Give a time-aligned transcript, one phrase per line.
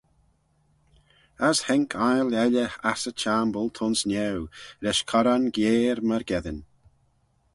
[1.47, 4.39] As haink ainle elley ass y chiamble t'ayns niau,
[4.83, 6.59] lesh corran gyere myrgeddin.